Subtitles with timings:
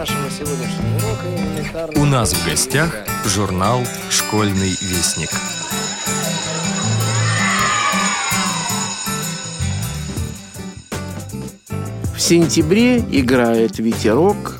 [0.00, 2.00] нашего сегодняшнего урока элементарно...
[2.00, 5.28] У нас в гостях журнал «Школьный вестник».
[12.14, 14.56] В сентябре играет ветерок,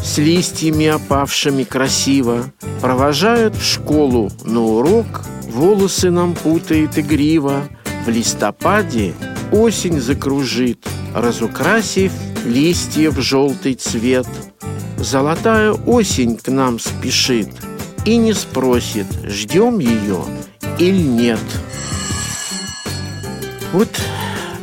[0.00, 2.44] С листьями опавшими красиво,
[2.80, 7.64] Провожают в школу на урок, Волосы нам путает игриво,
[8.06, 9.12] В листопаде
[9.50, 12.12] осень закружит, Разукрасив
[12.44, 14.28] листья в желтый цвет.
[15.04, 17.50] Золотая осень к нам спешит
[18.06, 20.24] И не спросит, ждем ее
[20.78, 21.38] или нет.
[23.74, 23.90] Вот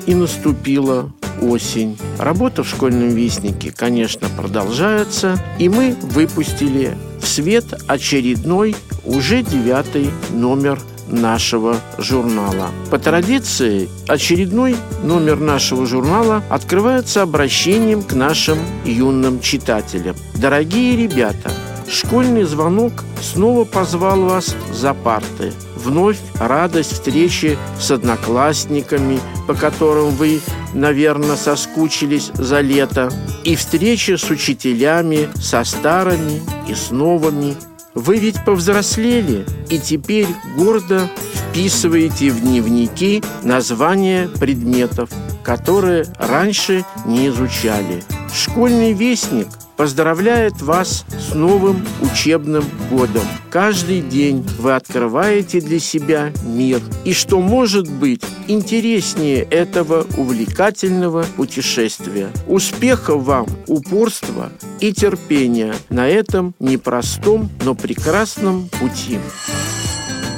[0.08, 1.13] и наступила
[1.44, 1.96] осень.
[2.18, 10.80] Работа в школьном вестнике, конечно, продолжается, и мы выпустили в свет очередной, уже девятый номер
[11.11, 12.70] нашего журнала.
[12.89, 20.15] По традиции, очередной номер нашего журнала открывается обращением к нашим юным читателям.
[20.35, 21.51] Дорогие ребята,
[21.89, 25.53] школьный звонок снова позвал вас за парты.
[25.76, 30.40] Вновь радость встречи с одноклассниками, по которым вы,
[30.73, 33.12] наверное, соскучились за лето,
[33.43, 37.55] и встреча с учителями, со старыми и с новыми.
[37.93, 45.09] Вы ведь повзрослели и теперь гордо вписываете в дневники названия предметов,
[45.43, 48.01] которые раньше не изучали.
[48.34, 49.47] Школьный вестник
[49.82, 53.24] поздравляет вас с новым учебным годом.
[53.49, 56.79] Каждый день вы открываете для себя мир.
[57.04, 62.29] И что может быть интереснее этого увлекательного путешествия?
[62.48, 69.18] Успехов вам, упорства и терпения на этом непростом, но прекрасном пути.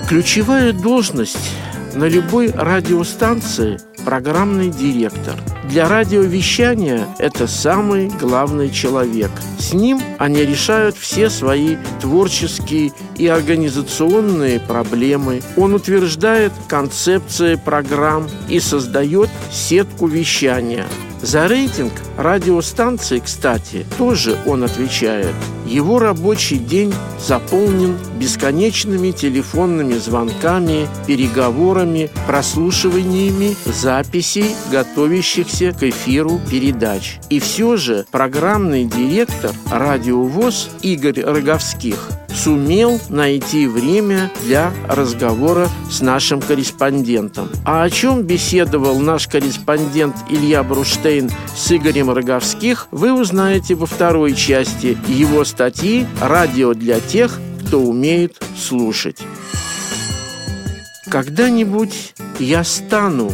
[0.08, 1.52] Ключевая должность
[1.96, 5.36] на любой радиостанции– программный директор.
[5.70, 9.32] Для радиовещания это самый главный человек.
[9.58, 15.42] С ним они решают все свои творческие и организационные проблемы.
[15.58, 20.86] Он утверждает концепции программ и создает сетку вещания–
[21.24, 25.34] за рейтинг радиостанции, кстати, тоже он отвечает.
[25.66, 37.20] Его рабочий день заполнен бесконечными телефонными звонками, переговорами, прослушиваниями записей, готовящихся к эфиру передач.
[37.30, 46.42] И все же программный директор радиовоз Игорь Роговских сумел найти время для разговора с нашим
[46.42, 47.50] корреспондентом.
[47.66, 54.34] А о чем беседовал наш корреспондент Илья Бруштейн с Игорем Роговских, вы узнаете во второй
[54.34, 59.20] части его статьи «Радио для тех, кто умеет слушать».
[61.10, 63.32] Когда-нибудь я стану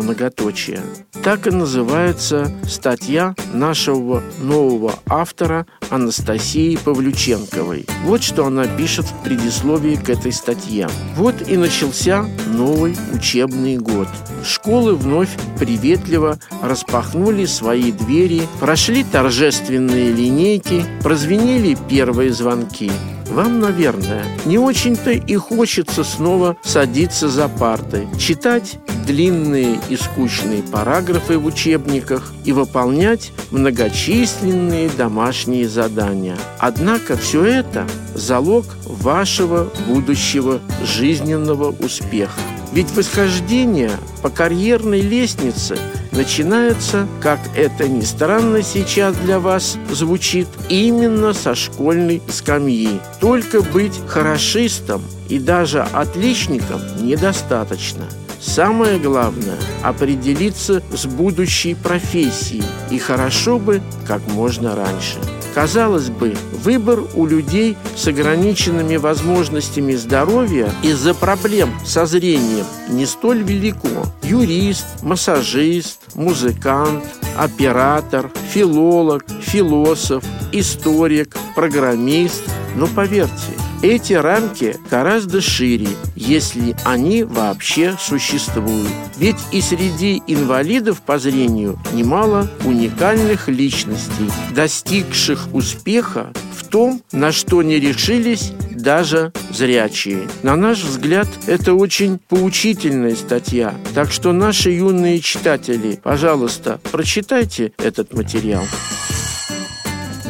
[0.00, 0.80] многоточие.
[1.22, 7.86] Так и называется статья нашего нового автора Анастасии Павлюченковой.
[8.04, 10.88] Вот что она пишет в предисловии к этой статье.
[11.16, 14.08] Вот и начался новый учебный год.
[14.44, 22.90] Школы вновь приветливо распахнули свои двери, прошли торжественные линейки, прозвенели первые звонки.
[23.30, 28.78] Вам, наверное, не очень-то и хочется снова садиться за парты, читать
[29.10, 36.36] длинные и скучные параграфы в учебниках и выполнять многочисленные домашние задания.
[36.58, 42.40] Однако все это– залог вашего будущего жизненного успеха.
[42.72, 43.90] Ведь восхождение
[44.22, 45.76] по карьерной лестнице
[46.12, 53.00] начинается, как это ни странно сейчас для вас звучит, именно со школьной скамьи.
[53.20, 58.04] Только быть хорошистом и даже отличником недостаточно–
[58.40, 65.18] Самое главное– определиться с будущей профессией, и хорошо бы как можно раньше.
[65.54, 73.42] Казалось бы, выбор у людей с ограниченными возможностями здоровья из-за проблем со зрением не столь
[73.42, 74.06] велико.
[74.22, 77.04] Юрист, массажист, музыкант,
[77.36, 82.42] оператор, филолог, философ, историк, программист.
[82.76, 88.88] Но поверьте, эти рамки гораздо шире, если они вообще существуют.
[89.16, 97.62] Ведь и среди инвалидов по зрению немало уникальных личностей, достигших успеха в том, на что
[97.62, 100.28] не решились даже зрячие.
[100.42, 103.74] На наш взгляд, это очень поучительная статья.
[103.94, 108.62] Так что наши юные читатели, пожалуйста, прочитайте этот материал.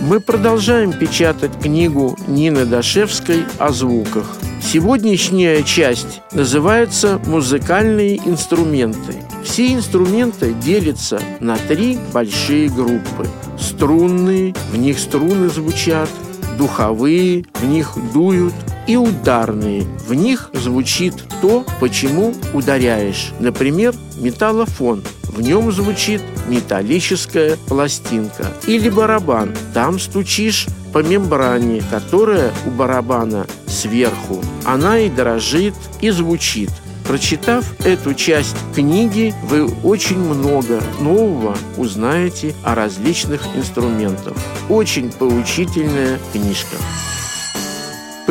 [0.01, 4.25] Мы продолжаем печатать книгу Нины Дашевской о звуках.
[4.63, 9.17] Сегодняшняя часть называется «Музыкальные инструменты».
[9.45, 13.27] Все инструменты делятся на три большие группы.
[13.59, 16.09] струнные, в них струны звучат,
[16.57, 18.55] духовые, в них дуют,
[18.87, 23.33] и ударные, в них звучит то, почему ударяешь.
[23.39, 28.47] Например, металлофон, в нем звучит металлическая пластинка.
[28.67, 34.43] Или барабан, там стучишь по мембране, которая у барабана сверху.
[34.65, 36.71] Она и дрожит, и звучит.
[37.07, 44.35] Прочитав эту часть книги, вы очень много нового узнаете о различных инструментах.
[44.69, 46.77] Очень поучительная книжка.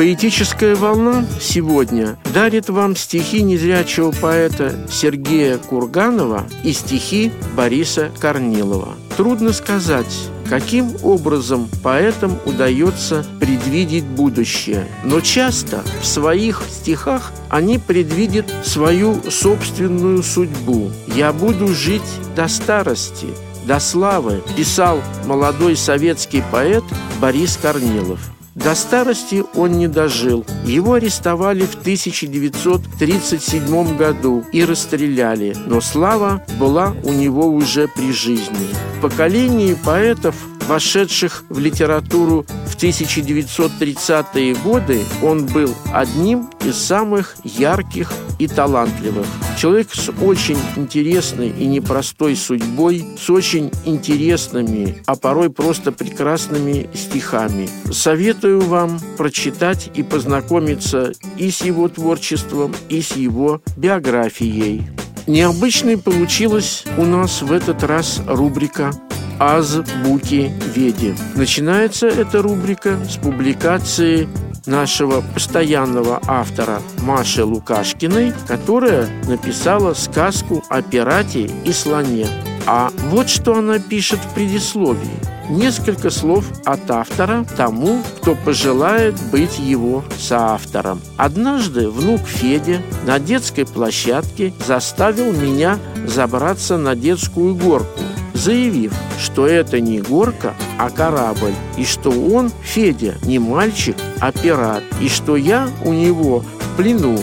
[0.00, 8.94] Поэтическая волна сегодня дарит вам стихи незрячего поэта Сергея Курганова и стихи Бориса Корнилова.
[9.18, 14.88] Трудно сказать, каким образом поэтам удается предвидеть будущее.
[15.04, 20.90] Но часто в своих стихах они предвидят свою собственную судьбу.
[21.08, 22.00] «Я буду жить
[22.34, 23.26] до старости»,
[23.66, 26.84] до славы, писал молодой советский поэт
[27.20, 28.18] Борис Корнилов.
[28.62, 30.44] До старости он не дожил.
[30.66, 38.68] Его арестовали в 1937 году и расстреляли, но слава была у него уже при жизни.
[38.98, 40.34] В поколении поэтов
[40.70, 49.26] вошедших в литературу в 1930-е годы, он был одним из самых ярких и талантливых.
[49.58, 57.68] Человек с очень интересной и непростой судьбой, с очень интересными, а порой просто прекрасными стихами.
[57.92, 64.88] Советую вам прочитать и познакомиться и с его творчеством, и с его биографией.
[65.26, 68.92] Необычной получилась у нас в этот раз рубрика
[69.40, 71.14] азбуки Веди.
[71.34, 74.28] Начинается эта рубрика с публикации
[74.66, 82.26] нашего постоянного автора Маши Лукашкиной, которая написала сказку о пирате и слоне.
[82.66, 85.08] А вот что она пишет в предисловии.
[85.48, 91.00] Несколько слов от автора тому, кто пожелает быть его соавтором.
[91.16, 98.00] Однажды внук Федя на детской площадке заставил меня забраться на детскую горку
[98.40, 104.82] заявив, что это не горка, а корабль, и что он, Федя, не мальчик, а пират,
[105.00, 107.18] и что я у него в плену.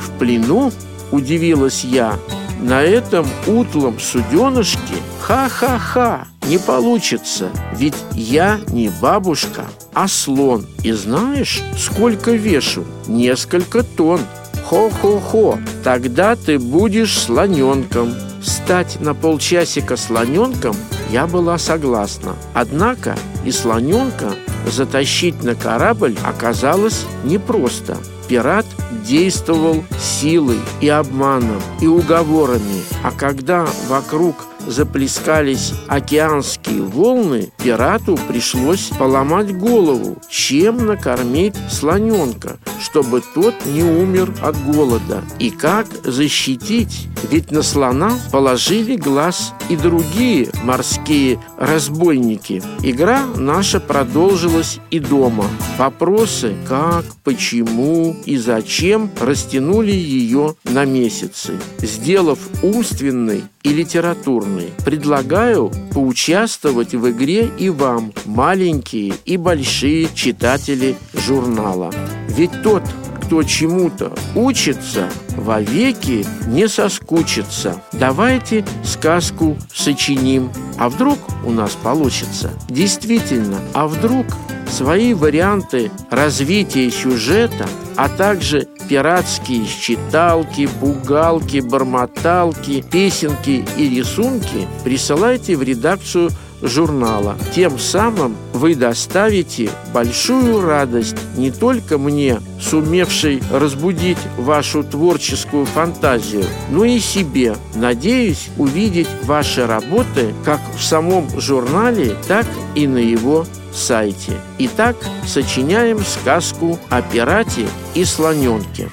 [0.00, 0.72] В плену?
[1.10, 2.14] Удивилась я.
[2.60, 4.94] На этом утлом суденышке?
[5.20, 6.26] Ха-ха-ха!
[6.48, 10.66] Не получится, ведь я не бабушка, а слон.
[10.82, 12.84] И знаешь, сколько вешу?
[13.06, 14.20] Несколько тонн.
[14.64, 18.14] Хо-хо-хо, тогда ты будешь слоненком.
[18.42, 20.74] Стать на полчасика слоненком
[21.10, 22.36] я была согласна.
[22.54, 24.32] Однако и слоненка
[24.66, 27.96] затащить на корабль оказалось непросто.
[28.28, 28.66] Пират
[29.06, 34.36] действовал силой и обманом, и уговорами, а когда вокруг
[34.66, 44.56] заплескались океанские волны, пирату пришлось поломать голову, чем накормить слоненка, чтобы тот не умер от
[44.64, 45.22] голода.
[45.38, 47.08] И как защитить?
[47.30, 52.62] Ведь на слона положили глаз и другие морские разбойники.
[52.82, 55.46] Игра наша продолжилась и дома.
[55.78, 64.72] Вопросы как, почему и зачем растянули ее на месяцы, сделав умственной и литературный.
[64.84, 71.92] Предлагаю поучаствовать в игре и вам, маленькие и большие читатели журнала.
[72.28, 72.82] Ведь тот,
[73.22, 77.82] кто чему-то учится, вовеки не соскучится.
[77.92, 80.50] Давайте сказку сочиним.
[80.78, 82.50] А вдруг у нас получится?
[82.68, 84.26] Действительно, а вдруг
[84.72, 95.62] свои варианты развития сюжета, а также пиратские считалки, пугалки, бормоталки, песенки и рисунки присылайте в
[95.62, 96.30] редакцию
[96.62, 97.36] журнала.
[97.54, 106.84] Тем самым вы доставите большую радость не только мне, сумевшей разбудить вашу творческую фантазию, но
[106.84, 107.56] и себе.
[107.74, 114.32] Надеюсь увидеть ваши работы как в самом журнале, так и на его сайте.
[114.58, 118.90] Итак, сочиняем сказку о пирате и слоненке.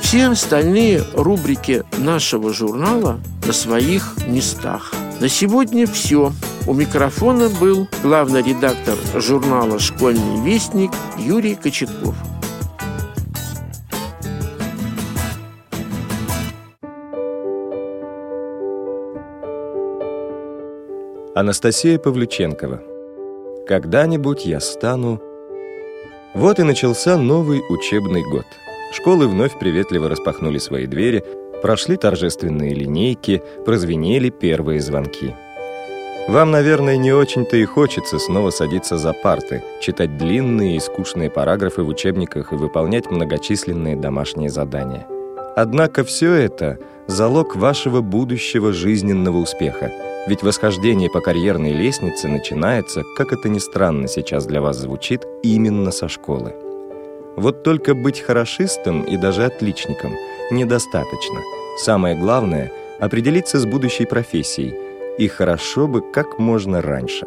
[0.00, 4.92] Все остальные рубрики нашего журнала на своих местах.
[5.20, 6.32] На сегодня все.
[6.66, 12.14] У микрофона был главный редактор журнала «Школьный вестник» Юрий Кочетков.
[21.34, 22.97] Анастасия Павлюченкова
[23.68, 25.20] когда-нибудь я стану...
[26.34, 28.46] Вот и начался новый учебный год.
[28.92, 31.24] Школы вновь приветливо распахнули свои двери,
[31.62, 35.34] прошли торжественные линейки, прозвенели первые звонки.
[36.28, 41.82] Вам, наверное, не очень-то и хочется снова садиться за парты, читать длинные и скучные параграфы
[41.82, 45.06] в учебниках и выполнять многочисленные домашние задания.
[45.56, 49.90] Однако все это– залог вашего будущего жизненного успеха,
[50.28, 55.90] ведь восхождение по карьерной лестнице начинается, как это ни странно сейчас для вас звучит, именно
[55.90, 56.54] со школы.
[57.36, 60.12] Вот только быть хорошистом и даже отличником
[60.50, 61.40] недостаточно.
[61.78, 62.70] Самое главное–
[63.00, 64.74] определиться с будущей профессией,
[65.18, 67.26] и хорошо бы как можно раньше.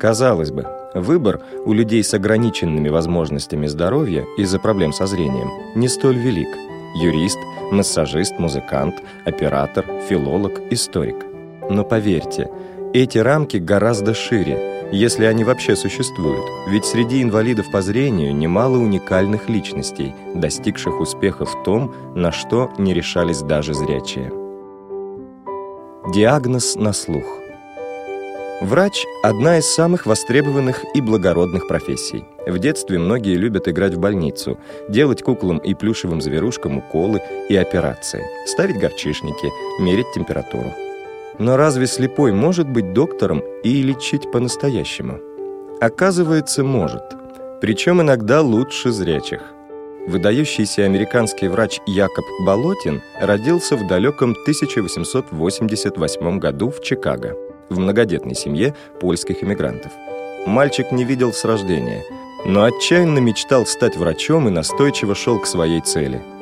[0.00, 6.16] Казалось бы, выбор у людей с ограниченными возможностями здоровья из-за проблем со зрением не столь
[6.16, 6.48] велик.
[6.94, 7.38] Юрист,
[7.72, 8.94] массажист, музыкант,
[9.26, 11.27] оператор, филолог, историк.
[11.70, 12.50] Но поверьте,
[12.92, 19.48] эти рамки гораздо шире– если они вообще существуют, ведь среди инвалидов по зрению немало уникальных
[19.50, 24.32] личностей, достигших успеха в том, на что не решались даже зрячие.
[26.14, 27.24] Диагноз на слух.
[28.62, 32.24] Врач– одна из самых востребованных и благородных профессий.
[32.46, 34.58] В детстве многие любят играть в больницу,
[34.88, 37.20] делать куклам и плюшевым зверушкам уколы
[37.50, 40.72] и операции, ставить горчишники, мерить температуру.
[41.38, 45.20] Но разве слепой может быть доктором и лечить по-настоящему?
[45.80, 47.02] Оказывается, может.
[47.60, 49.40] Причем иногда лучше зрячих.
[50.08, 57.36] Выдающийся американский врач Якоб Болотин родился в далеком 1888 году в Чикаго,
[57.68, 59.92] в многодетной семье польских иммигрантов.
[60.46, 62.02] Мальчик не видел с рождения,
[62.46, 66.20] но отчаянно мечтал стать врачом и настойчиво шел к своей цели–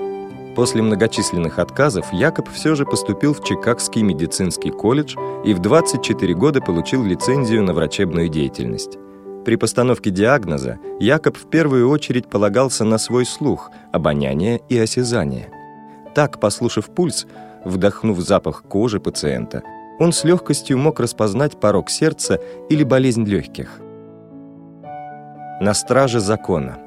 [0.56, 6.62] После многочисленных отказов Якоб все же поступил в Чикагский медицинский колледж и в 24 года
[6.62, 8.96] получил лицензию на врачебную деятельность.
[9.44, 15.50] При постановке диагноза Якоб в первую очередь полагался на свой слух, обоняние и осязание.
[16.14, 17.26] Так, послушав пульс,
[17.66, 19.62] вдохнув запах кожи пациента,
[19.98, 23.78] он с легкостью мог распознать порог сердца или болезнь легких.
[25.60, 26.78] На страже закона–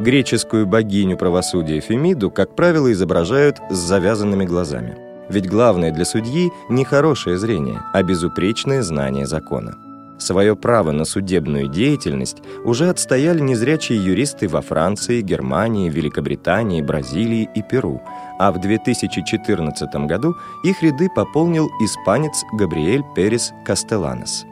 [0.00, 4.96] Греческую богиню правосудия Фемиду, как правило, изображают с завязанными глазами.
[5.28, 9.76] Ведь главное для судьи не хорошее зрение, а безупречное знание закона.
[10.18, 17.60] Свое право на судебную деятельность уже отстояли незрячие юристы во Франции, Германии, Великобритании, Бразилии и
[17.62, 18.00] Перу,
[18.38, 24.46] а в 2014 году их ряды пополнил испанец Габриэль Перес Кастеланес.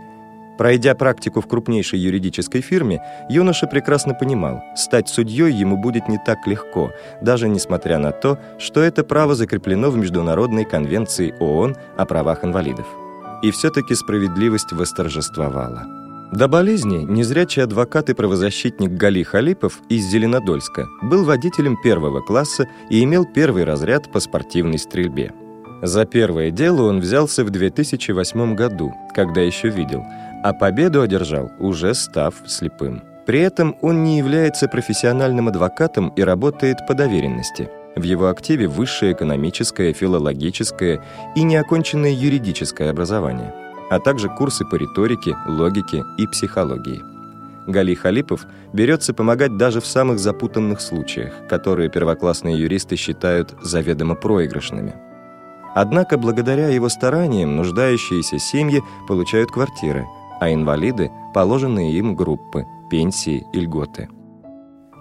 [0.59, 3.01] Пройдя практику в крупнейшей юридической фирме,
[3.31, 6.91] юноша прекрасно понимал, стать судьей ему будет не так легко,
[7.23, 12.87] даже несмотря на то, что это право закреплено в Международной конвенции ООН о правах инвалидов.
[13.45, 15.87] И все-таки справедливость восторжествовала.
[16.33, 23.03] До болезни незрячий адвокат и правозащитник Гали Халипов из Зеленодольска был водителем первого класса и
[23.05, 25.33] имел первый разряд по спортивной стрельбе.
[25.81, 30.05] За первое дело он взялся в 2008 году, когда еще видел–
[30.43, 33.03] а победу одержал, уже став слепым.
[33.27, 37.69] При этом он не является профессиональным адвокатом и работает по доверенности.
[37.95, 41.05] В его активе высшее экономическое, филологическое
[41.35, 43.53] и неоконченное юридическое образование,
[43.91, 47.03] а также курсы по риторике, логике и психологии.
[47.67, 54.95] Гали Халипов берется помогать даже в самых запутанных случаях, которые первоклассные юристы считают заведомо проигрышными.
[55.75, 60.07] Однако благодаря его стараниям нуждающиеся семьи получают квартиры–
[60.41, 64.09] а инвалиды– положенные им группы, пенсии и льготы.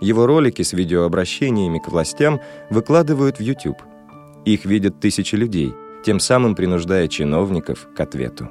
[0.02, 2.40] Его ролики с видеообращениями к властям
[2.70, 3.82] выкладывают в YouTube.
[4.46, 5.74] Их видят тысячи людей,
[6.06, 8.50] тем самым принуждая чиновников к ответу.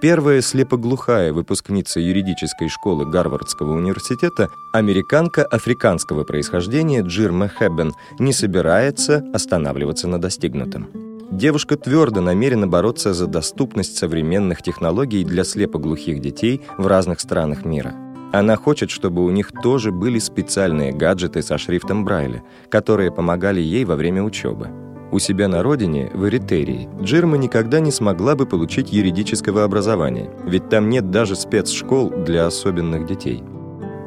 [0.00, 10.08] Первая слепоглухая выпускница юридической школы Гарвардского университета, американка африканского происхождения Джирма Хэббен, не собирается останавливаться
[10.08, 11.09] на достигнутом.
[11.30, 17.94] Девушка твердо намерена бороться за доступность современных технологий для слепоглухих детей в разных странах мира.
[18.32, 23.84] Она хочет, чтобы у них тоже были специальные гаджеты со шрифтом Брайля, которые помогали ей
[23.84, 24.68] во время учебы.
[25.12, 30.68] У себя на родине, в Эритерии, Джирма никогда не смогла бы получить юридического образования, ведь
[30.68, 33.42] там нет даже спецшкол для особенных детей.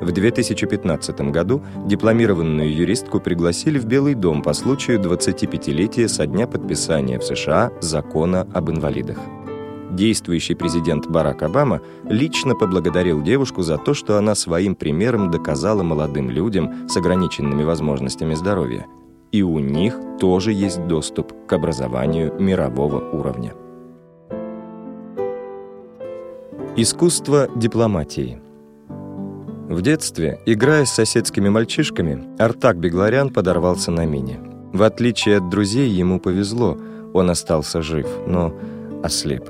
[0.04, 7.20] В 2015 году дипломированную юристку пригласили в Белый дом по случаю 25-летия со дня подписания
[7.20, 9.18] в США закона об инвалидах.
[9.92, 16.30] Действующий президент Барак Обама лично поблагодарил девушку за то, что она своим примером доказала молодым
[16.30, 18.86] людям с ограниченными возможностями здоровья.
[19.32, 23.54] И у них тоже есть доступ к образованию мирового уровня.
[26.76, 28.42] Искусство дипломатии–
[29.70, 34.40] в детстве, играя с соседскими мальчишками, Артак Бегларян подорвался на мине.
[34.74, 36.78] В отличие от друзей, ему повезло,
[37.14, 38.54] он остался жив, но
[39.04, 39.50] ослеп.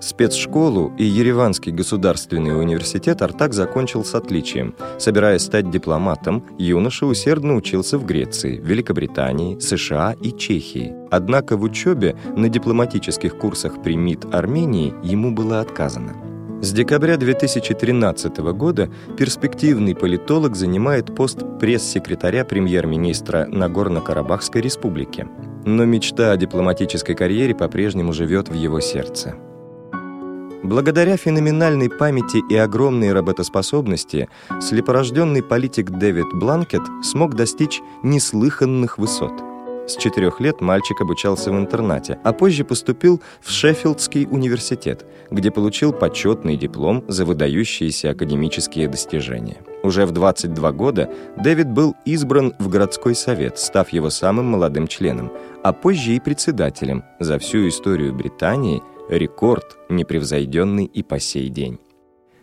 [0.00, 4.74] Спецшколу и Ереванский государственный университет Артак закончил с отличием.
[4.98, 10.92] Собираясь стать дипломатом, юноша усердно учился в Греции, Великобритании, США и Чехии.
[11.10, 16.31] Однако в учебе на дипломатических курсах при МИД Армении ему было отказано.
[16.62, 18.88] С декабря 2013 года
[19.18, 25.26] перспективный политолог занимает пост пресс-секретаря премьер-министра Нагорно-Карабахской республики.
[25.64, 29.34] Но мечта о дипломатической карьере по-прежнему живет в его сердце.
[30.62, 34.28] Благодаря феноменальной памяти и огромной работоспособности
[34.60, 39.32] слепорожденный политик Дэвид Бланкет смог достичь неслыханных высот.
[39.86, 45.92] С четырех лет мальчик обучался в интернате, а позже поступил в Шеффилдский университет, где получил
[45.92, 49.58] почетный диплом за выдающиеся академические достижения.
[49.82, 55.32] Уже в 22 года Дэвид был избран в городской совет, став его самым молодым членом,
[55.64, 61.78] а позже и председателем за всю историю Британии– Рекорд, непревзойденный и по сей день.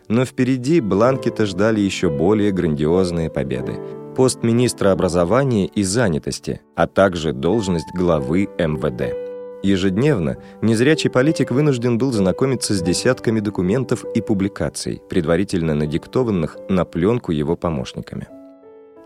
[0.08, 3.78] Но впереди Бланкета ждали еще более грандиозные победы.
[4.20, 9.14] Пост министра образования и занятости, а также должность главы МВД.
[9.62, 17.32] Ежедневно незрячий политик вынужден был знакомиться с десятками документов и публикаций, предварительно надиктованных на пленку
[17.32, 18.28] его помощниками.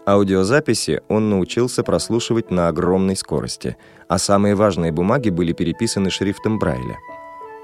[0.04, 3.76] Аудиозаписи он научился прослушивать на огромной скорости,
[4.08, 6.98] а самые важные бумаги были переписаны шрифтом Брайля–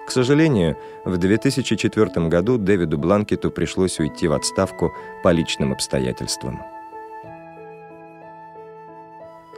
[0.06, 4.92] к сожалению, в 2004 году Дэвиду Бланкету пришлось уйти в отставку
[5.22, 6.60] по личным обстоятельствам.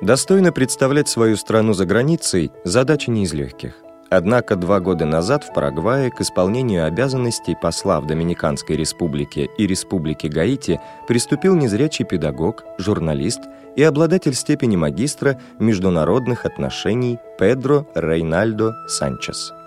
[0.03, 3.75] Достойно представлять свою страну за границей– задача не из легких.
[4.11, 10.29] Однако два года назад в Парагвае к исполнению обязанностей посла в Доминиканской республике и Республике
[10.29, 13.43] Гаити приступил незрячий педагог, журналист
[13.77, 19.53] и обладатель степени магистра международных отношений Педро Рейнальдо Санчес–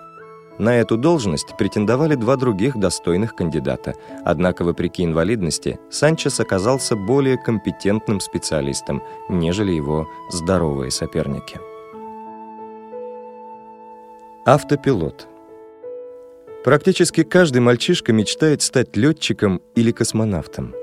[0.58, 3.94] на эту должность претендовали два других достойных кандидата,
[4.24, 11.60] однако, вопреки инвалидности, Санчес оказался более компетентным специалистом, нежели его здоровые соперники.
[14.44, 15.28] Автопилот
[16.64, 20.74] Практически каждый мальчишка мечтает стать летчиком или космонавтом.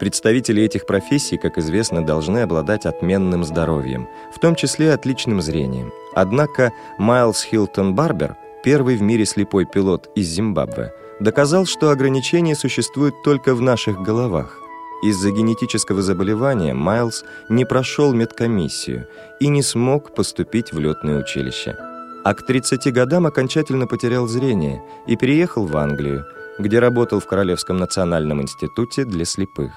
[0.00, 5.92] Представители этих профессий, как известно, должны обладать отменным здоровьем, в том числе отличным зрением.
[6.14, 13.14] Однако Майлз Хилтон Барбер первый в мире слепой пилот из Зимбабве, доказал, что ограничения существуют
[13.24, 14.58] только в наших головах.
[15.02, 19.08] Из-за генетического заболевания Майлз не прошел медкомиссию
[19.40, 21.76] и не смог поступить в летное училище.
[22.24, 26.24] А к 30 годам окончательно потерял зрение и переехал в Англию,
[26.60, 29.72] где работал в Королевском национальном институте для слепых.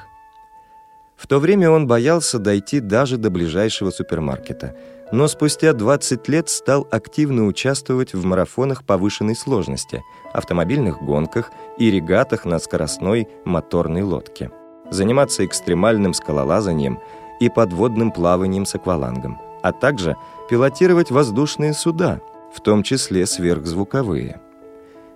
[1.15, 4.75] В то время он боялся дойти даже до ближайшего супермаркета–
[5.12, 12.45] но спустя 20 лет стал активно участвовать в марафонах повышенной сложности, автомобильных гонках и регатах
[12.45, 14.51] на скоростной моторной лодке,
[14.89, 16.99] заниматься экстремальным скалолазанием
[17.39, 20.15] и подводным плаванием с аквалангом, а также
[20.49, 22.19] пилотировать воздушные суда,
[22.54, 24.41] в том числе сверхзвуковые.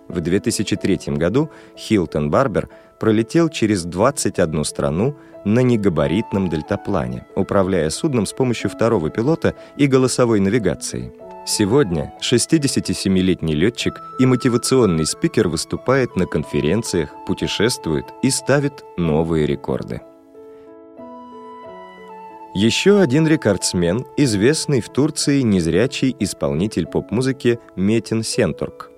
[0.07, 8.33] В 2003 году Хилтон Барбер пролетел через 21 страну на негабаритном дельтаплане, управляя судном с
[8.33, 11.11] помощью второго пилота и голосовой навигацией.
[11.45, 20.01] Сегодня 67-летний летчик и мотивационный спикер выступает на конференциях, путешествует и ставит новые рекорды.
[22.53, 28.88] Еще один рекордсмен, известный в Турции незрячий исполнитель поп-музыки Метин Сентурк.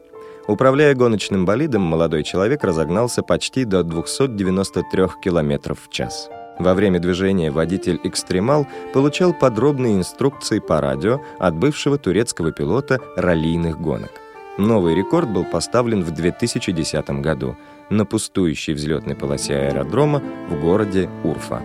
[0.52, 6.30] Управляя гоночным болидом, молодой человек разогнался почти до 293 км в час.
[6.60, 14.12] Во время движения водитель-экстремал получал подробные инструкции по радио от бывшего турецкого пилота раллийных гонок.
[14.58, 17.56] Новый рекорд был поставлен в 2010 году
[17.90, 21.62] на пустующей взлетной полосе аэродрома в городе Урфа.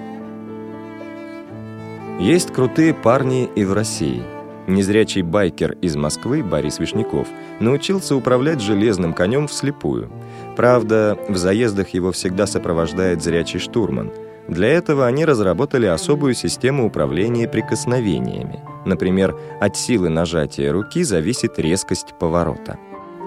[2.20, 4.22] Есть крутые парни и в России–
[4.66, 7.28] Незрячий байкер из Москвы Борис Вишняков
[7.60, 10.10] научился управлять железным конем вслепую.
[10.56, 14.10] Правда, в заездах его всегда сопровождает зрячий штурман.
[14.48, 18.60] Для этого они разработали особую систему управления прикосновениями.
[18.84, 22.78] Например, от силы нажатия руки зависит резкость поворота.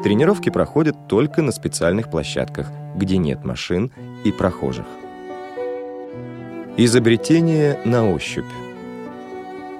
[0.03, 3.91] Тренировки проходят только на специальных площадках, где нет машин
[4.23, 4.85] и прохожих.
[6.77, 8.45] Изобретение на ощупь.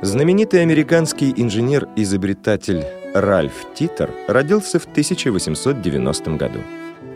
[0.02, 6.60] Знаменитый американский инженер-изобретатель Ральф Титер родился в 1890 году.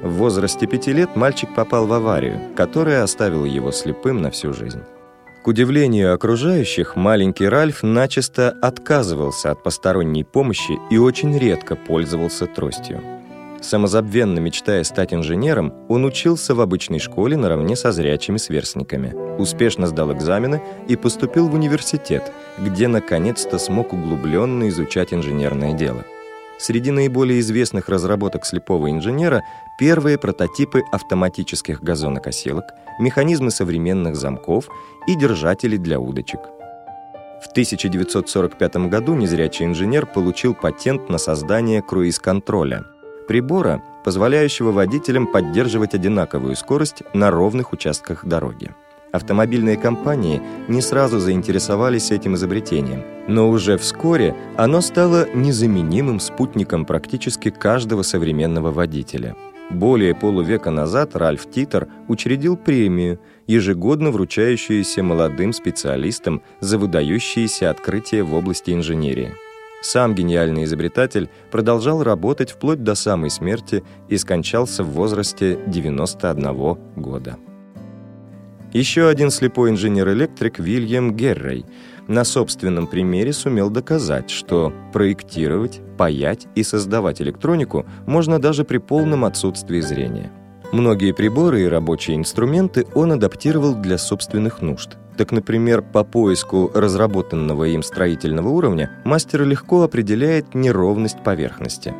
[0.01, 4.81] В возрасте пяти лет мальчик попал в аварию, которая оставила его слепым на всю жизнь.
[5.45, 13.01] К удивлению окружающих, маленький Ральф начисто отказывался от посторонней помощи и очень редко пользовался тростью.
[13.63, 20.11] Самозабвенно мечтая стать инженером, он учился в обычной школе наравне со зрячими сверстниками, успешно сдал
[20.11, 26.03] экзамены и поступил в университет, где наконец-то смог углубленно изучать инженерное дело.
[26.59, 29.43] Среди наиболее известных разработок слепого инженера
[29.79, 32.65] первые прототипы автоматических газонокосилок,
[32.99, 34.67] механизмы современных замков
[35.07, 36.41] и держатели для удочек.
[37.41, 42.83] В 1945 году незрячий инженер получил патент на создание круиз-контроля–
[43.27, 48.71] прибора, позволяющего водителям поддерживать одинаковую скорость на ровных участках дороги.
[49.13, 57.51] Автомобильные компании не сразу заинтересовались этим изобретением, но уже вскоре оно стало незаменимым спутником практически
[57.51, 59.35] каждого современного водителя.
[59.69, 68.33] Более полувека назад Ральф Титер учредил премию, ежегодно вручающуюся молодым специалистам за выдающиеся открытия в
[68.33, 69.31] области инженерии.
[69.83, 77.35] Сам гениальный изобретатель продолжал работать вплоть до самой смерти и скончался в возрасте 91 года.
[78.71, 81.65] Еще один слепой инженер-электрик Вильям Геррей
[82.07, 89.25] на собственном примере сумел доказать, что проектировать, паять и создавать электронику можно даже при полном
[89.25, 90.31] отсутствии зрения.
[90.71, 97.65] Многие приборы и рабочие инструменты он адаптировал для собственных нужд– так, например, по поиску разработанного
[97.65, 101.93] им строительного уровня мастер легко определяет неровность поверхности.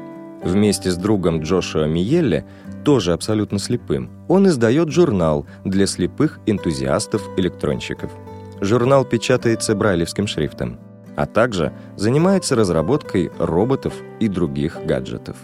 [0.43, 2.45] Вместе с другом Джошуа Миелле,
[2.83, 8.11] тоже абсолютно слепым, он издает журнал для слепых энтузиастов-электронщиков.
[8.59, 10.79] Журнал печатается брайлевским шрифтом,
[11.15, 15.37] а также занимается разработкой роботов и других гаджетов.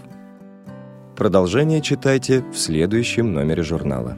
[1.16, 4.18] Продолжение читайте в следующем номере журнала.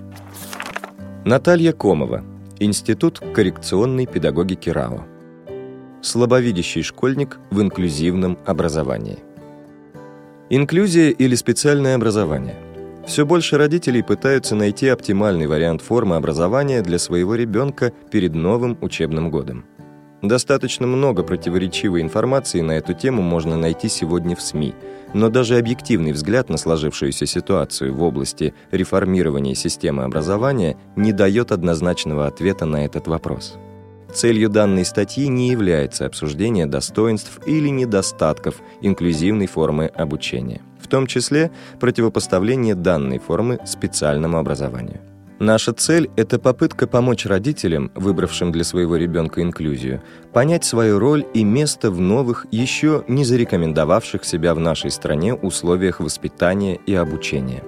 [1.25, 2.23] Наталья Комова–
[2.63, 5.04] Институт коррекционной педагогики РАО.
[6.04, 9.17] Слабовидящий школьник в инклюзивном образовании.
[10.52, 12.56] Инклюзия или специальное образование.
[13.08, 19.32] Все больше родителей пытаются найти оптимальный вариант формы образования для своего ребенка перед новым учебным
[19.32, 19.65] годом.
[20.21, 24.75] Достаточно много противоречивой информации на эту тему можно найти сегодня в СМИ,
[25.13, 32.27] но даже объективный взгляд на сложившуюся ситуацию в области реформирования системы образования не дает однозначного
[32.27, 33.57] ответа на этот вопрос.
[34.13, 41.49] Целью данной статьи не является обсуждение достоинств или недостатков инклюзивной формы обучения, в том числе
[41.79, 44.99] противопоставление данной формы специальному образованию.
[45.41, 51.43] Наша цель– это попытка помочь родителям, выбравшим для своего ребенка инклюзию, понять свою роль и
[51.43, 57.63] место в новых, еще не зарекомендовавших себя в нашей стране условиях воспитания и обучения.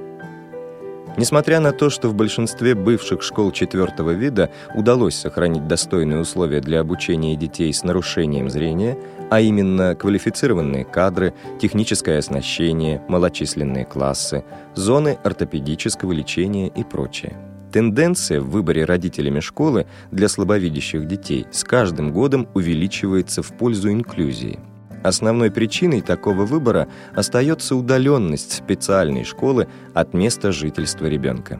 [1.17, 6.79] Несмотря на то, что в большинстве бывших школ четвертого вида удалось сохранить достойные условия для
[6.79, 8.99] обучения детей с нарушением зрения,
[9.31, 17.35] а именно квалифицированные кадры, техническое оснащение, малочисленные классы, зоны ортопедического лечения и прочее.
[17.73, 24.59] Тенденция в выборе родителями школы для слабовидящих детей с каждым годом увеличивается в пользу инклюзии.
[25.03, 31.59] Основной причиной такого выбора остается удаленность специальной школы от места жительства ребенка.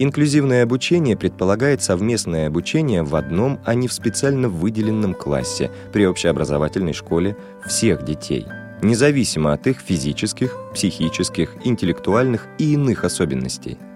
[0.00, 6.92] Инклюзивное обучение предполагает совместное обучение в одном, а не в специально выделенном классе при общеобразовательной
[6.92, 8.46] школе всех детей,
[8.82, 13.78] независимо от их физических, психических, интеллектуальных и иных особенностей–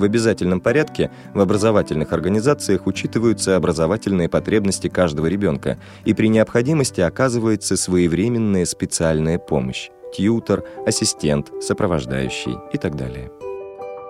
[0.00, 7.76] в обязательном порядке в образовательных организациях учитываются образовательные потребности каждого ребенка, и при необходимости оказывается
[7.76, 13.30] своевременная специальная помощь– тьютор, ассистент, сопровождающий и так далее.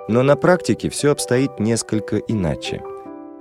[0.09, 2.83] Но на практике все обстоит несколько иначе.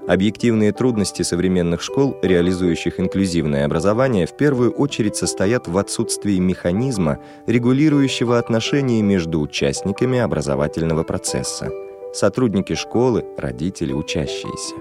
[0.08, 8.40] Объективные трудности современных школ, реализующих инклюзивное образование, в первую очередь состоят в отсутствии механизма, регулирующего
[8.40, 11.70] отношения между участниками образовательного процесса–
[12.14, 14.76] сотрудники школы, родители, учащиеся.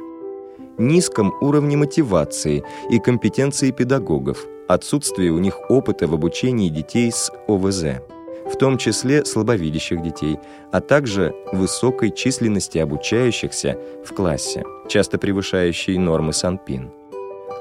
[0.78, 8.00] Низком уровне мотивации и компетенции педагогов, отсутствие у них опыта в обучении детей с ОВЗ,
[8.46, 10.38] в том числе слабовидящих детей,
[10.72, 16.90] а также высокой численности обучающихся в классе, часто превышающей нормы СанПин.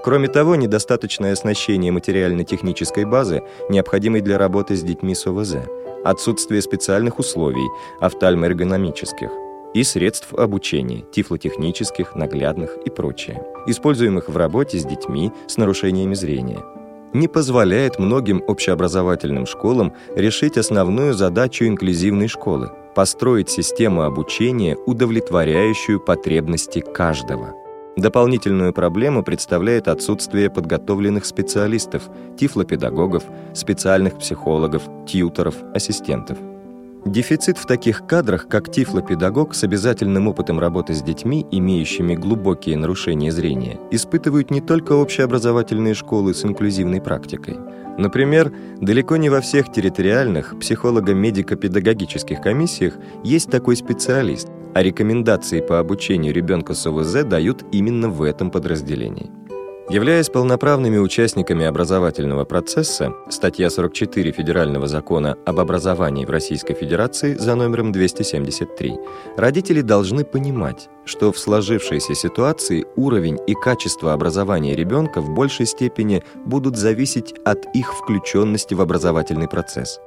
[0.03, 5.57] Кроме того, недостаточное оснащение материально-технической базы, необходимой для работы с детьми с ОВЗ,
[6.05, 7.67] отсутствие специальных условий,
[7.99, 9.29] офтальмоэргономических,
[9.73, 16.63] и средств обучения, тифлотехнических, наглядных и прочее, используемых в работе с детьми с нарушениями зрения,
[17.13, 26.79] не позволяет многим общеобразовательным школам решить основную задачу инклюзивной школы– построить систему обучения, удовлетворяющую потребности
[26.79, 27.53] каждого.
[27.95, 32.03] Дополнительную проблему представляет отсутствие подготовленных специалистов,
[32.37, 36.37] тифлопедагогов, специальных психологов, тьюторов, ассистентов–
[37.07, 43.31] Дефицит в таких кадрах, как тифлопедагог с обязательным опытом работы с детьми, имеющими глубокие нарушения
[43.31, 47.55] зрения, испытывают не только общеобразовательные школы с инклюзивной практикой.
[47.97, 56.33] Например, далеко не во всех территориальных психолого-медико-педагогических комиссиях есть такой специалист, а рекомендации по обучению
[56.33, 59.31] ребенка с ОВЗ дают именно в этом подразделении.
[59.89, 67.55] Являясь полноправными участниками образовательного процесса, статья 44 Федерального закона об образовании в Российской Федерации за
[67.55, 68.95] номером 273,
[69.37, 76.21] родители должны понимать, что в сложившейся ситуации уровень и качество образования ребенка в большей степени
[76.43, 80.01] будут зависеть от их включенности в образовательный процесс.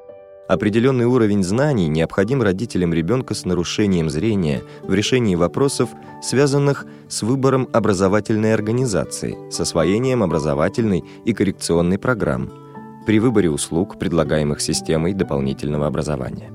[0.50, 5.90] Определенный уровень знаний необходим родителям ребенка с нарушением зрения в решении вопросов,
[6.24, 12.50] связанных с выбором образовательной организации, с освоением образовательной и коррекционной программ,
[13.06, 16.50] при выборе услуг, предлагаемых системой дополнительного образования.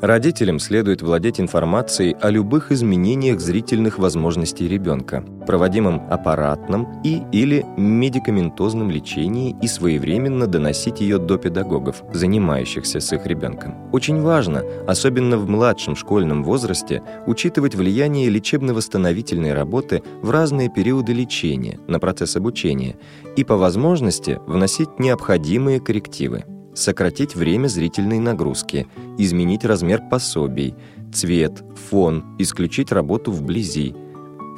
[0.00, 8.90] Родителям следует владеть информацией о любых изменениях зрительных возможностей ребенка, проводимом аппаратном и или медикаментозном
[8.90, 13.74] лечении и своевременно доносить ее до педагогов, занимающихся с их ребенком.
[13.90, 21.80] Очень важно, особенно в младшем школьном возрасте, учитывать влияние лечебно-восстановительной работы в разные периоды лечения
[21.88, 22.96] на процесс обучения
[23.36, 26.44] и по возможности вносить необходимые коррективы
[26.78, 28.86] сократить время зрительной нагрузки,
[29.18, 30.74] изменить размер пособий,
[31.12, 33.94] цвет, фон, исключить работу вблизи,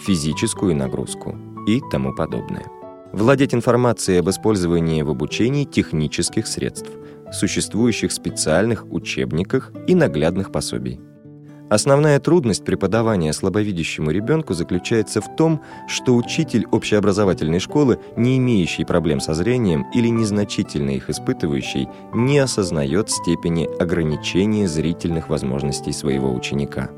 [0.00, 2.66] физическую нагрузку и тому подобное.
[3.12, 6.90] Владеть информацией об использовании в обучении технических средств,
[7.32, 11.00] существующих специальных учебниках и наглядных пособий.
[11.70, 19.20] Основная трудность преподавания слабовидящему ребенку заключается в том, что учитель общеобразовательной школы, не имеющий проблем
[19.20, 26.90] со зрением или незначительно их испытывающий, не осознает степени ограничения зрительных возможностей своего ученика.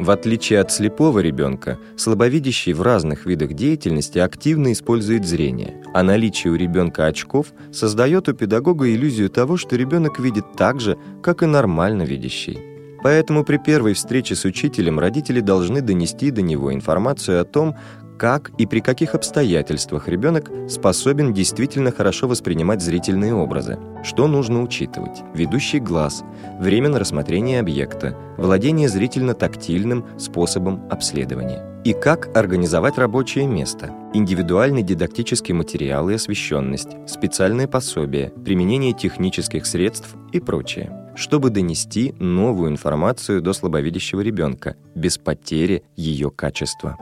[0.00, 6.52] В отличие от слепого ребенка, слабовидящий в разных видах деятельности активно использует зрение, а наличие
[6.52, 11.46] у ребенка очков создает у педагога иллюзию того, что ребенок видит так же, как и
[11.46, 12.75] нормально видящий.
[13.06, 17.76] Поэтому при первой встрече с учителем родители должны донести до него информацию о том,
[18.18, 25.22] как и при каких обстоятельствах ребенок способен действительно хорошо воспринимать зрительные образы, что нужно учитывать,
[25.34, 26.24] ведущий глаз,
[26.58, 35.54] время на рассмотрение объекта, владение зрительно-тактильным способом обследования, и как организовать рабочее место, индивидуальный дидактический
[35.54, 43.52] материал и освещенность, специальное пособие, применение технических средств и прочее чтобы донести новую информацию до
[43.52, 46.96] слабовидящего ребенка без потери ее качества.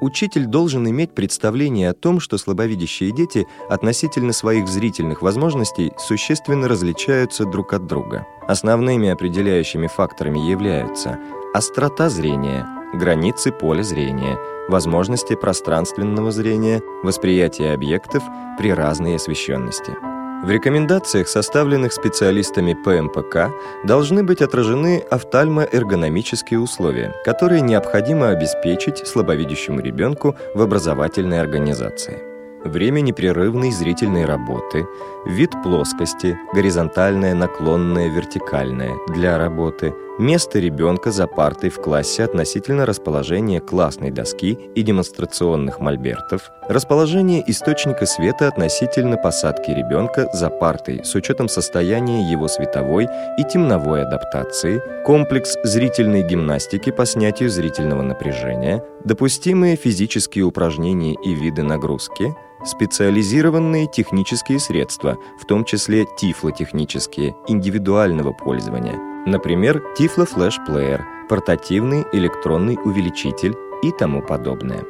[0.00, 7.44] Учитель должен иметь представление о том, что слабовидящие дети относительно своих зрительных возможностей существенно различаются
[7.44, 8.26] друг от друга.
[8.46, 11.18] Основными определяющими факторами являются
[11.52, 18.22] острота зрения, границы поля зрения, возможности пространственного зрения, восприятие объектов
[18.56, 20.17] при разной освещенности.
[20.42, 23.50] В рекомендациях, составленных специалистами ПМПК,
[23.84, 32.22] должны быть отражены офтальмоэргономические условия, которые необходимо обеспечить слабовидящему ребенку в образовательной организации.
[32.64, 34.86] Время непрерывной зрительной работы,
[35.26, 43.60] вид плоскости, горизонтальная, наклонная, вертикальная для работы, место ребенка за партой в классе относительно расположения
[43.60, 51.48] классной доски и демонстрационных мольбертов, расположение источника света относительно посадки ребенка за партой с учетом
[51.48, 53.06] состояния его световой
[53.38, 61.62] и темновой адаптации, комплекс зрительной гимнастики по снятию зрительного напряжения, допустимые физические упражнения и виды
[61.62, 73.54] нагрузки– специализированные технические средства, в том числе тифлотехнические, индивидуального пользования, например, тифло-флеш-плеер, портативный электронный увеличитель
[73.82, 74.84] и тому подобное.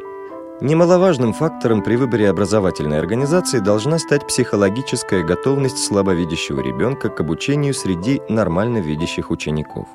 [0.60, 8.20] Немаловажным фактором при выборе образовательной организации должна стать психологическая готовность слабовидящего ребенка к обучению среди
[8.28, 9.86] нормально видящих учеников.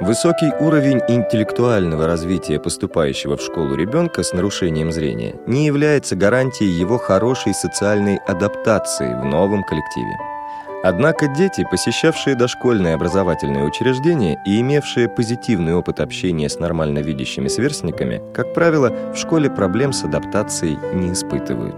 [0.00, 6.98] Высокий уровень интеллектуального развития поступающего в школу ребенка с нарушением зрения не является гарантией его
[6.98, 10.35] хорошей социальной адаптации в новом коллективе.
[10.88, 18.22] Однако дети, посещавшие дошкольное образовательное учреждение и имевшие позитивный опыт общения с нормально видящими сверстниками,
[18.32, 21.74] как правило, в школе проблем с адаптацией не испытывают.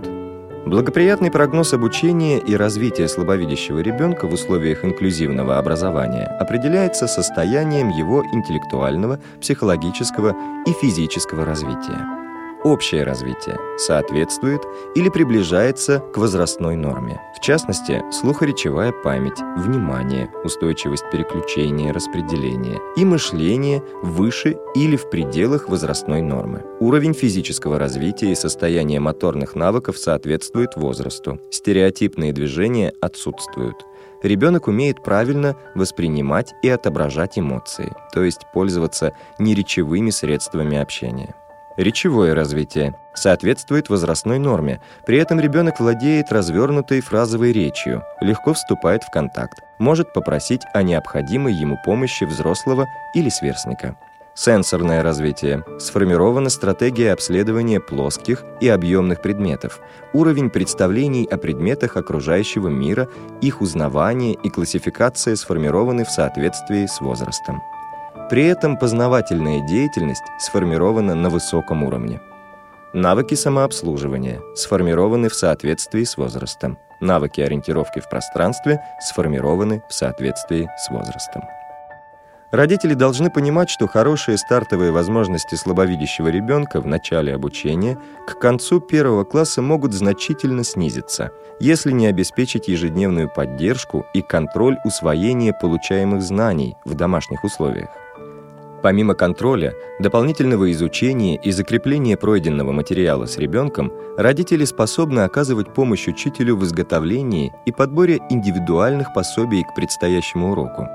[0.67, 9.21] Благоприятный прогноз обучения и развития слабовидящего ребенка в условиях инклюзивного образования определяется состоянием его интеллектуального,
[9.41, 12.28] психологического и физического развития.
[12.65, 14.63] Общее развитие, соответствует
[14.95, 17.21] или приближается к возрастной норме.
[17.37, 26.23] В частности, слухоречевая память, внимание, устойчивость переключения, распределения и мышление выше или в пределах возрастной
[26.23, 26.65] нормы.
[26.81, 31.41] Уровень физического развития и состояние моторных навыков соответствует возрасту.
[31.51, 33.85] Стереотипные движения отсутствуют
[34.23, 41.35] ребенок умеет правильно воспринимать и отображать эмоции, то есть пользоваться неречевыми средствами общения.
[41.79, 49.11] Речевое развитие соответствует возрастной норме, при этом ребенок владеет развернутой фразовой речью, легко вступает в
[49.13, 53.97] контакт, может попросить о необходимой ему помощи взрослого или сверстника.
[54.35, 55.65] Сенсорное развитие.
[55.79, 59.81] Сформирована стратегия обследования плоских и объемных предметов,
[60.13, 63.09] уровень представлений о предметах окружающего мира,
[63.41, 67.63] их узнавание и классификация сформированы в соответствии с возрастом.
[68.31, 72.21] При этом познавательная деятельность сформирована на высоком уровне.
[72.93, 76.79] Навыки самообслуживания сформированы в соответствии с возрастом.
[77.01, 81.43] Навыки ориентировки в пространстве сформированы в соответствии с возрастом.
[82.51, 89.25] Родители должны понимать, что хорошие стартовые возможности слабовидящего ребенка в начале обучения к концу первого
[89.25, 96.95] класса могут значительно снизиться, если не обеспечить ежедневную поддержку и контроль усвоения получаемых знаний в
[96.95, 97.89] домашних условиях.
[98.83, 106.57] Помимо контроля, дополнительного изучения и закрепления пройденного материала с ребенком, родители способны оказывать помощь учителю
[106.57, 110.87] в изготовлении и подборе индивидуальных пособий к предстоящему уроку.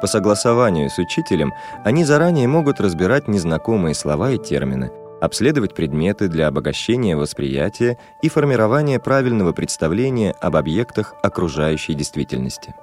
[0.00, 1.52] По согласованию с учителем
[1.84, 8.98] они заранее могут разбирать незнакомые слова и термины, обследовать предметы для обогащения восприятия и формирования
[8.98, 12.74] правильного представления об объектах окружающей действительности.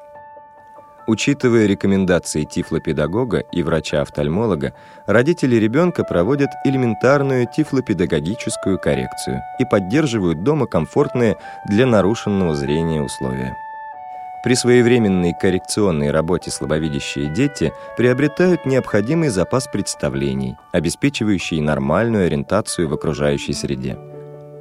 [1.05, 4.73] Учитывая рекомендации тифлопедагога и врача-офтальмолога,
[5.05, 11.35] родители ребенка проводят элементарную тифлопедагогическую коррекцию и поддерживают дома комфортные
[11.67, 13.57] для нарушенного зрения условия.
[14.43, 23.53] При своевременной коррекционной работе слабовидящие дети приобретают необходимый запас представлений, обеспечивающий нормальную ориентацию в окружающей
[23.53, 23.97] среде.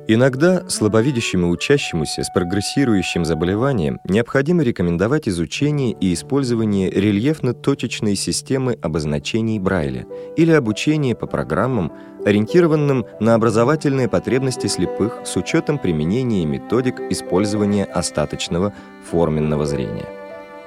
[0.08, 10.06] Иногда слабовидящему учащемуся с прогрессирующим заболеванием необходимо рекомендовать изучение и использование рельефно-точечной системы обозначений Брайля
[10.36, 11.92] или обучение по программам,
[12.26, 18.74] ориентированным на образовательные потребности слепых с учетом применения методик использования остаточного
[19.08, 20.21] форменного зрения.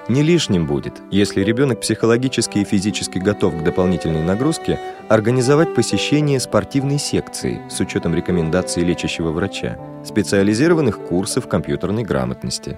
[0.08, 7.00] Не лишним будет, если ребенок психологически и физически готов к дополнительной нагрузке, организовать посещение спортивной
[7.00, 12.78] секции с учетом рекомендаций лечащего врача, специализированных курсов компьютерной грамотности.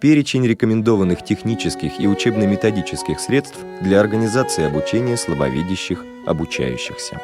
[0.00, 7.22] Перечень рекомендованных технических и учебно-методических средств для организации обучения слабовидящих обучающихся.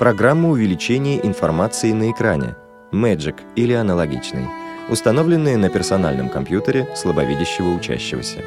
[0.00, 2.56] Программа увеличения информации на экране,
[2.90, 4.48] Magic или аналогичный,
[4.88, 8.42] установленные на персональном компьютере слабовидящего учащегося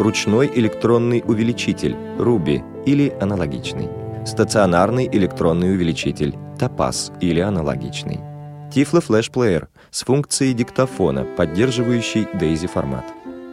[0.00, 3.88] ручной электронный увеличитель Ruby или аналогичный,
[4.26, 8.20] стационарный электронный увеличитель Topaz или аналогичный,
[8.72, 13.04] Player с функцией диктофона, поддерживающий DAISY формат,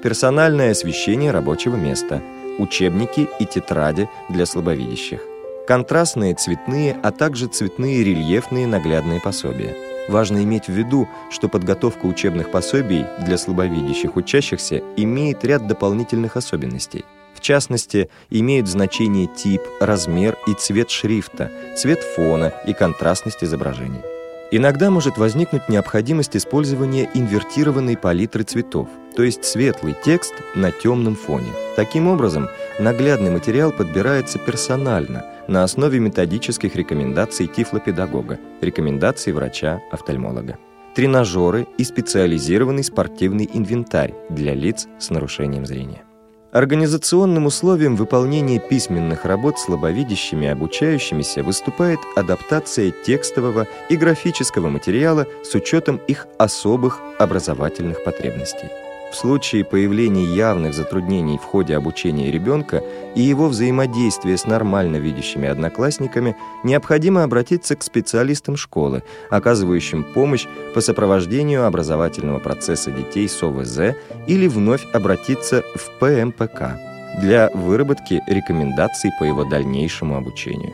[0.04, 2.22] персональное освещение рабочего места,
[2.60, 5.22] учебники и тетради для слабовидящих,
[5.68, 9.76] контрастные цветные, а также цветные рельефные наглядные пособия–
[10.08, 17.04] Важно иметь в виду, что подготовка учебных пособий для слабовидящих учащихся имеет ряд дополнительных особенностей.
[17.34, 24.02] В частности, имеют значение тип, размер и цвет шрифта, цвет фона и контрастность изображений.
[24.50, 31.52] Иногда может возникнуть необходимость использования инвертированной палитры цветов, то есть светлый текст на темном фоне.
[31.76, 32.48] Таким образом,
[32.80, 40.58] наглядный материал подбирается персонально– на основе методических рекомендаций тифлопедагога, рекомендаций врача-офтальмолога.
[40.96, 46.04] Тренажеры и специализированный спортивный инвентарь для лиц с нарушением зрения.
[46.52, 55.98] Организационным условием выполнения письменных работ слабовидящими обучающимися выступает адаптация текстового и графического материала с учетом
[56.08, 58.70] их особых образовательных потребностей.
[59.12, 62.84] В случае появления явных затруднений в ходе обучения ребенка
[63.16, 70.82] и его взаимодействия с нормально видящими одноклассниками, необходимо обратиться к специалистам школы, оказывающим помощь по
[70.82, 73.96] сопровождению образовательного процесса детей с ОВЗ
[74.28, 76.78] или вновь обратиться в ПМПК
[77.22, 80.74] для выработки рекомендаций по его дальнейшему обучению.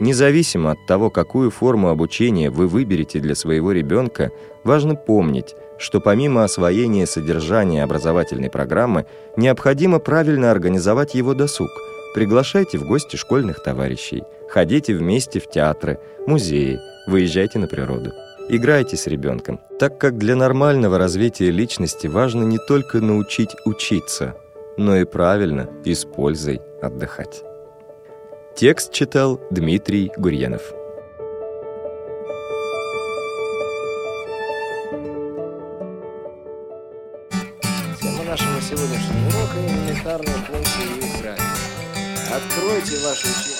[0.00, 4.30] Независимо от того, какую форму обучения вы выберете для своего ребенка,
[4.64, 9.06] важно помнить, что помимо освоения содержания образовательной программы,
[9.36, 11.70] необходимо правильно организовать его досуг,
[12.12, 14.24] Приглашайте в гости школьных товарищей.
[14.48, 18.12] Ходите вместе в театры, музеи, выезжайте на природу.
[18.48, 24.34] Играйте с ребенком, так как для нормального развития личности важно не только научить учиться,
[24.76, 27.44] но и правильно и с пользой отдыхать.
[28.56, 30.79] Текст читал Дмитрий Гурьянов.
[42.86, 43.59] Сегодняшнего урока